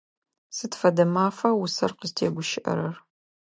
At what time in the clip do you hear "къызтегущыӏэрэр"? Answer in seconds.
1.99-2.95